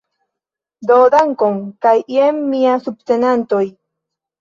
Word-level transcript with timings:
Do 0.91 0.97
dankon 1.17 1.61
kaj 1.87 1.93
jen 2.17 2.43
mia 2.51 2.81
subtenantoj 2.89 3.65